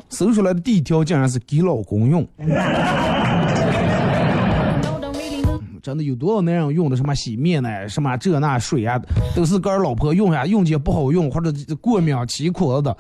[0.08, 2.26] 搜出来的第一条竟然是给老公用。
[5.84, 8.98] 真的有多少男人用的什么洗面奶，什么这那水啊，
[9.36, 11.52] 都是跟老婆用呀用起不好用，或者
[11.82, 12.96] 过敏起壳的，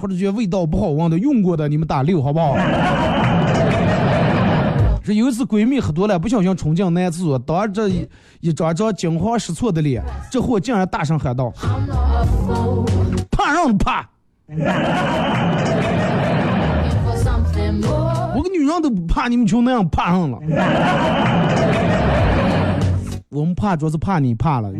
[0.00, 2.56] 或者觉得味道不好闻的，用过的你们打六好不好？
[5.04, 8.08] 这有一次闺蜜喝多了，不小心冲进男厕所，当着一
[8.40, 11.52] 一张张惊慌失措的脸，这货竟然大声喊道
[13.30, 14.08] ：“怕让怕！
[18.34, 20.38] 我个女人都不怕，你们就那样怕上了。
[23.28, 24.70] 我们怕主要是怕你怕了。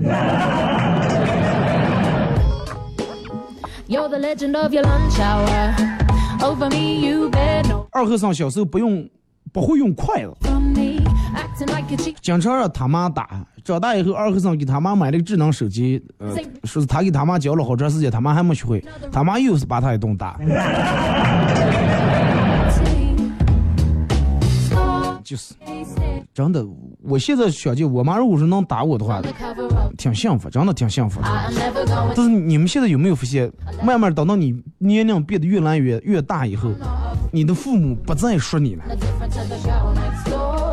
[7.91, 9.09] 二和尚小时候不用
[9.53, 10.35] 不会用筷子
[12.21, 13.47] 经常让他妈打。
[13.63, 16.35] 长大以后，二和尚给他妈买了个智能手机，呃，
[16.65, 20.37] 说是他给他妈教了好长时间，他妈还没学会，他妈又是把他一顿打。
[25.23, 25.55] 就是
[26.35, 26.67] 真的，
[27.03, 29.21] 我现在想起我妈如果是能打我的话.
[29.99, 31.29] 挺幸福，真的挺幸福的。
[32.17, 33.53] 但是你们现在有没有发现，
[33.85, 36.71] 慢慢等到你年龄变得越来越越大以后，
[37.31, 38.85] 你的父母不再说你了。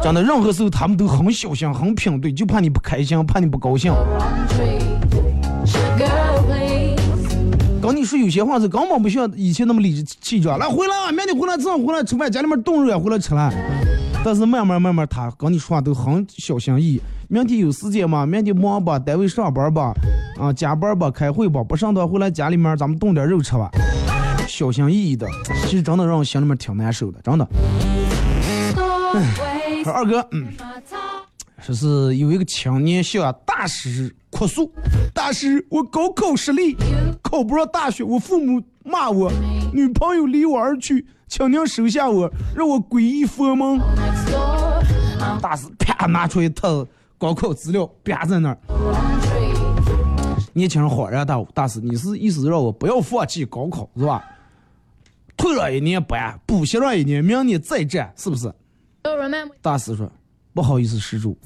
[0.01, 3.93] 真的，任何时候他们都很小心、很平对，就怕你不开心，怕你不高兴。
[7.81, 10.57] 跟你说有些话是根本不像以前那么理直气壮。
[10.57, 13.51] 来回来啊，明天回来正好回来吃饭，家里面炖肉也回来吃了。
[14.23, 17.01] 但是慢慢慢慢，他跟你说话都很小心翼翼。
[17.29, 18.25] 明天有时间吗？
[18.25, 19.93] 明天忙吧，单位上班吧，
[20.39, 23.69] 啊，加班吧，开会吧，不上班回来家里面咱们炖点肉吃吧。
[24.47, 25.27] 小心翼翼的，
[25.65, 27.47] 其实真的让我心里面挺难受的，真的。
[29.83, 30.47] 说二哥，嗯，
[31.61, 34.69] 说是有一个青年向大师哭诉，
[35.13, 36.75] 大师，我高考失利，
[37.21, 39.31] 考不上大学，我父母骂我，
[39.73, 43.79] 女朋友离我而去，请您收下我，让我皈依佛门。
[45.39, 46.85] 大师啪拿出一套
[47.17, 48.57] 高考资料，啪在那儿。
[50.53, 54.23] 年轻人恍然大悟，大师，你是意思让我不要放弃高考是吧？
[55.37, 58.51] 退了一年班，补习了一年，明年再战，是不是？
[59.61, 60.11] 大师说
[60.53, 61.37] ：“不好意思，施主，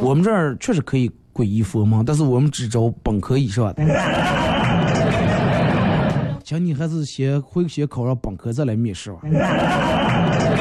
[0.00, 3.82] 我们这儿确实可以皈依佛门，但是我们只招本科以上的。
[6.44, 9.20] 请你还是先回先考上本科再来面试吧。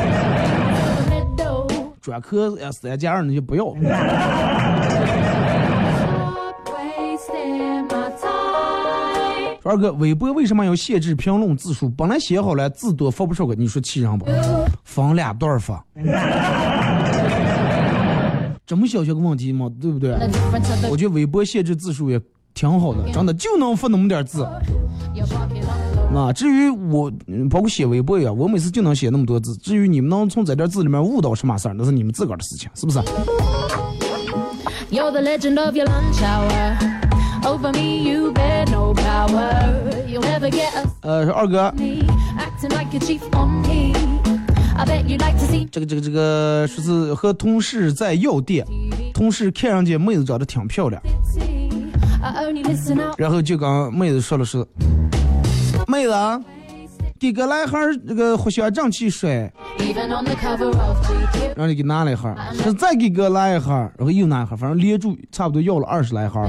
[2.02, 3.66] 专科呃三加二那就不要。
[9.62, 11.88] 说二哥，微博为什么要限制评论字数？
[11.90, 14.26] 本来写好了字多发不出去，你说气人不？
[14.84, 15.86] 分两段发。
[18.66, 20.18] 这么小小个问题嘛，对不对？
[20.90, 22.20] 我觉得微博限制字数也
[22.54, 24.48] 挺好的，真的就能发那么点字。
[26.14, 27.12] 啊，至于我，
[27.50, 29.56] 包括写微博呀，我每次就能写那么多字。
[29.58, 33.00] 至于你们能从这点字里面悟到什么事儿，那是你们自个儿的事情，是不是？
[41.02, 41.74] 呃，二哥，
[45.72, 48.66] 这个这个这个，说是和同事在药店，
[49.14, 51.02] 同事看上去妹子长得挺漂亮。
[53.18, 54.66] 然后就跟妹子说了是，
[55.88, 56.40] 妹子啊，
[57.20, 59.52] 给哥来盒儿这个藿香正气水，
[61.56, 66.40] 让你给拿了一盒儿，说再给哥来一盒，然后又拿一盒，反正连住差不多要了二十来盒。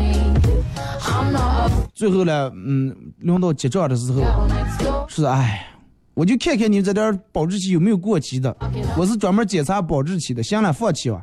[1.95, 4.23] 最后呢，嗯，轮到结账的时候，
[5.09, 5.67] 是哎，
[6.15, 8.55] 我就看看你这点保质期有没有过期的，
[8.97, 11.23] 我是专门检查保质期的，行了，放弃吧。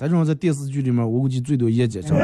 [0.00, 0.08] Me.
[0.08, 2.16] 这种在电视剧里面，我估计最多也结账。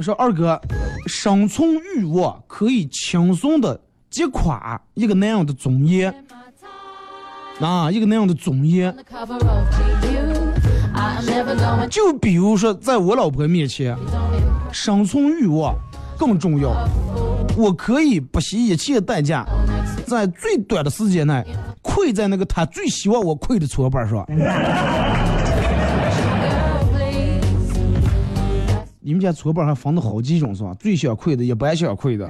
[0.00, 0.60] 说二哥，
[1.08, 6.14] 生存欲望可以轻松的击垮一个那样的尊严
[7.58, 8.94] 啊，一个那样的尊严
[11.90, 13.96] 就比如说，在我老婆面前
[14.72, 15.74] 生存欲望
[16.18, 16.70] 更重要。
[17.56, 19.44] 我可以不惜一切代价，
[20.06, 21.44] 在最短的时间内
[21.80, 24.26] 跪在那个他最希望我跪的搓板上。
[29.00, 30.74] 你们家搓板还分了好几种是吧？
[30.80, 32.28] 最想跪的，一般想跪的。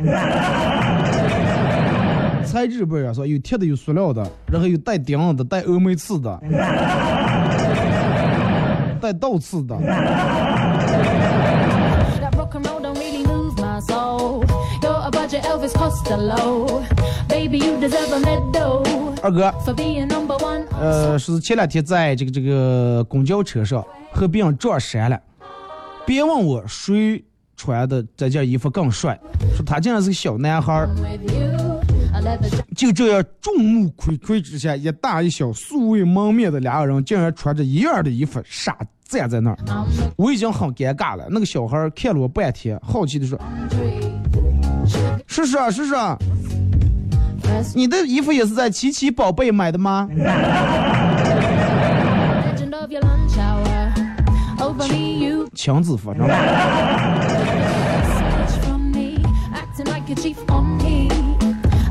[2.45, 3.27] 材质不一样是吧？
[3.27, 6.39] 有铁的，有塑料的，然后有带钉子的，带峨眉刺的，
[9.01, 9.75] 带倒刺的。
[19.23, 19.53] 二哥.
[20.79, 25.19] 呃，是前两天在这个这个公交车上和别人撞衫了，
[26.05, 27.25] 别问我谁
[27.57, 29.19] 穿的这件衣服更帅，
[29.57, 30.89] 说他竟然是个小男孩儿.
[32.77, 38.77] 就这样众目睽睽之下，一大一小素未谋面的两个人竟然穿着一样的衣服傻
[39.09, 39.57] 站在那儿，
[40.17, 41.27] 我已经很尴尬了。
[41.31, 44.06] 那个小孩看了我半天，好奇的说 country.：“
[45.37, 46.17] 试试啊试试啊。
[47.75, 50.09] 你的衣服也是在琪琪宝贝买的吗？
[55.55, 56.35] 强制服装吧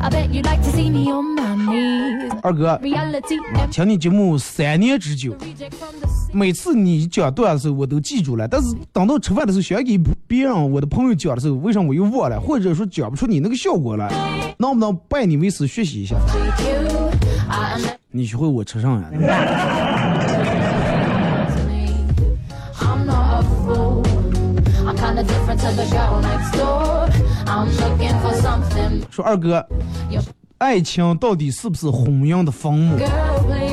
[0.02, 1.35] i bet you'd like to see me on
[2.46, 2.80] 二哥，
[3.72, 5.36] 听你节目三年之久，
[6.32, 14.08] 每次你讲段子我都记住了，但是等到吃饭的时候，想给别人，我的朋友讲的时候，为什么我又忘了，或者说讲不出你那个效果来，
[14.60, 16.16] 能不能拜你为师学习一下？
[18.12, 19.10] 你学会我吃上了。
[29.10, 29.66] 说二哥。
[30.58, 32.98] 爱情到底是不是婚姻的坟墓？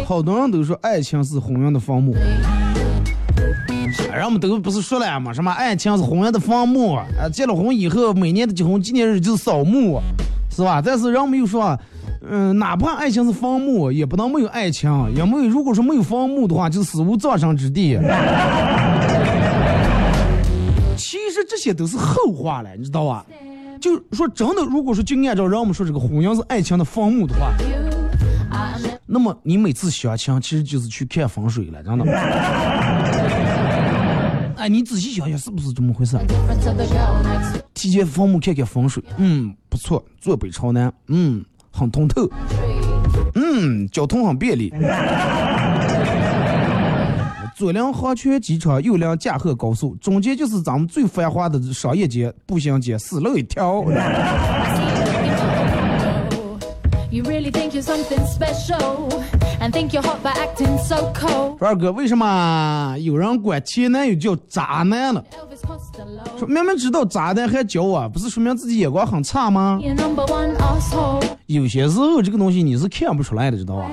[0.05, 2.13] 好多人都说爱情是婚姻的坟墓。
[4.13, 10.01] 人们都不是说了嘛，什么爱情是婚姻的坟墓，啊，结了婚以后每年的结婚纪念日就是扫墓，
[10.51, 10.83] 是吧？
[10.85, 11.79] 但是人们又说，
[12.29, 17.97] 嗯、哪怕爱情是坟墓，也不能没有爱情，也没有如果说没有坟墓的话，就死无葬身之地。
[20.97, 23.25] 其实这些都是后话了，你知道吧？
[23.83, 27.53] 就说真的，如果说就按照让我们说这个婚姻是爱情的坟墓的话，
[29.05, 32.05] 那么你每次相亲其实就是去看风水了，真的。
[34.57, 36.17] 哎，你仔细想想，是不是这么回事
[37.75, 42.31] 提前坟墓看看风水，嗯，不错，坐北朝南，嗯，很通透，
[43.35, 44.73] 嗯，交通很便利。
[47.63, 53.85] 左邻航泉机场，右邻驾鹤高速，中间就是咱们最繁华的商业街、步行街，死路一条。
[61.57, 65.25] 说二哥，为什么有人管前男友叫渣男了？
[66.37, 69.79] 说明明知道渣男还教我，不是说明自己眼光很差吗？
[71.47, 73.89] 有些时候这个东西你是看不出来的，知道吧？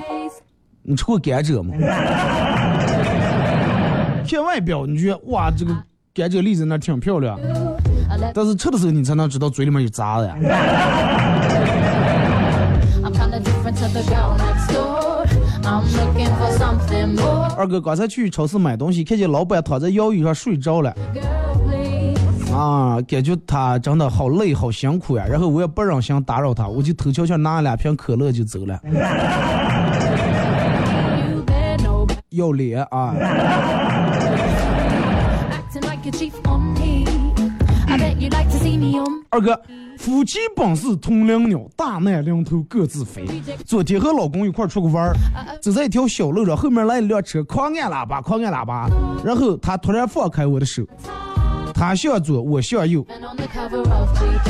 [0.82, 1.72] 你吃过甘蔗吗？
[4.30, 5.74] 看外表你觉得哇，这个
[6.14, 7.36] 感觉栗子那挺漂亮，
[8.32, 10.36] 但是吃的时候你才能知道嘴里面有渣子呀。
[17.56, 20.94] 二哥刚才去超市买东西，看见老板躺在摇椅上睡着了
[22.54, 25.24] 啊，感觉他真的好累好辛苦呀。
[25.28, 28.80] 然后我也不忍心打扰他，我就偷悄悄拿了两瓶可乐就走了。
[32.30, 33.12] 要脸啊！
[39.30, 39.58] 二哥，
[39.96, 43.24] 夫妻本是同林鸟，大难临头各自飞。
[43.64, 45.14] 昨天和老公一块儿出去玩儿，
[45.62, 48.88] 走在一条小路上，后面来一辆车，狂按喇叭，狂按喇叭。
[49.24, 50.82] 然后他突然放开我的手，
[51.72, 53.06] 他向左，我向右.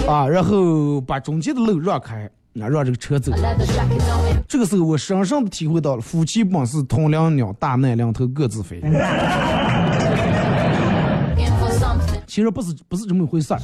[0.09, 2.25] 啊，然后把中间的路让开，
[2.61, 3.31] 啊，让这个车走
[4.49, 8.81] 这个时候，我深深的体会到了夫妻本是同林鸟，大难临头各自飞。
[12.31, 13.61] 其实不是不是这么一回事儿.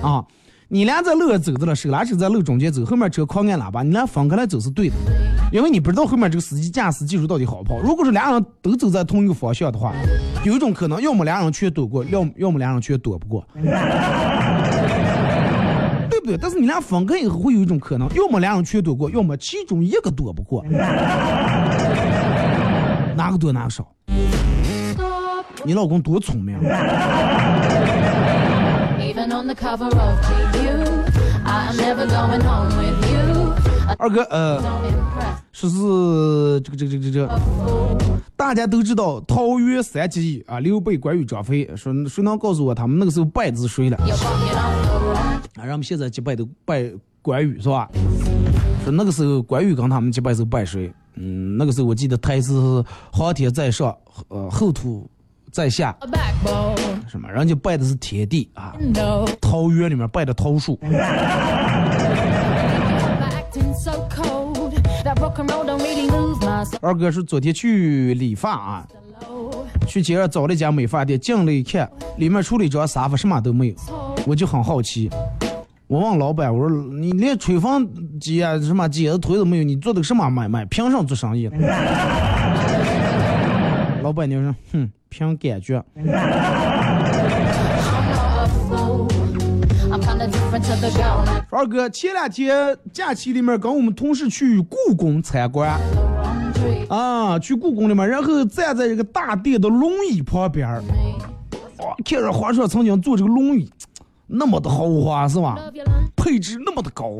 [0.00, 0.24] 啊。
[0.68, 4.94] 你俩在路上走着了，手拉手在路中间走，后面车狂按喇叭，你俩分开来走是对的，
[5.52, 7.80] 因为你不知道后面这个司机驾驶技术到底好不好。
[7.80, 9.92] 如果是俩人都走在同一个方向的话，
[10.44, 13.46] 有一种可能，要么俩人全躲过，要么要么俩人全躲不过，
[16.08, 16.38] 对不对？
[16.40, 20.64] 但是你俩分开以后，会有一种可能，要么俩人全躲过，要么其中一个躲不过，
[23.14, 23.86] 哪个多哪个少？
[25.66, 26.58] 你老公多聪明.
[33.98, 34.62] 二哥，呃。
[35.52, 35.76] 说是
[36.62, 37.40] 这个这个这个这个，
[38.36, 43.96] 大家都知道桃园三结义啊，刘备、关羽、张飞，说谁能告诉我他们那个时候拜的是谁了.
[45.56, 46.90] 啊，人们现在结拜都拜
[47.22, 47.88] 关羽是吧？
[48.82, 50.92] 说那个时候关羽跟他们结拜时候拜谁？
[51.14, 53.96] 嗯，那个时候我记得台词是“皇天在上，
[54.26, 55.08] 呃，后土
[55.54, 55.96] 在下”，
[57.06, 57.30] 什么？
[57.30, 58.74] 人家拜的是天地啊，
[59.40, 60.76] 桃园里面拜的桃树。
[66.80, 68.86] 二哥是昨天去理发啊，
[69.86, 73.74] 去街上找了一家美发店，进来一看，里面除了一张沙发，什么都没有。
[74.26, 75.08] 我就很好奇，
[75.86, 77.88] 我问老板，我说你连吹风
[78.18, 80.64] 机啊、什么剪子腿都没有，你做的什么买卖？
[80.64, 81.48] 凭什么做生意？
[84.04, 85.82] 老板娘说，哼，凭感觉。
[91.48, 95.80] 二哥，前两天假期里面跟我们同事去故宫参观
[96.90, 100.82] 啊，去故宫里面，然后站在这个大殿的龙椅旁边儿，
[101.78, 103.72] 哇，看着皇上曾经坐这个龙椅，
[104.26, 105.56] 那么的豪华是吧？
[106.14, 107.10] 配置那么的高，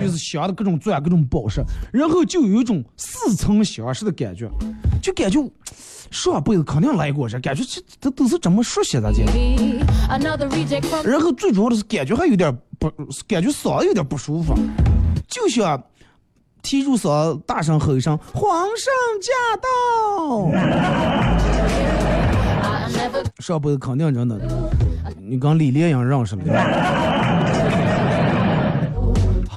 [0.00, 4.48] 就是镶的各种钻、各种宝石，然后就有一种似曾相识的感觉，
[5.02, 5.38] 就感觉
[6.10, 9.24] 上辈子肯定来过这，感觉这这都是这么熟悉的这。
[9.26, 12.90] Be another reject from 然后最主要的是感觉还有点不，
[13.28, 14.54] 感觉嗓子有点不舒服，
[15.28, 15.82] 就想
[16.62, 18.92] 提住嗓子大声吼一声“皇上
[19.22, 19.32] 驾
[19.62, 20.50] 到
[23.38, 24.38] ”，上辈子肯定真的，
[25.18, 26.42] 你跟李莲英认识了。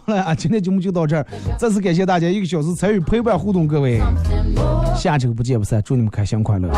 [0.06, 1.26] 好了啊，今天节目就到这儿，
[1.58, 4.02] 再次感谢大家一个小时参与陪伴互动，各位，
[4.96, 6.70] 下周不见不散，祝你们开心快乐。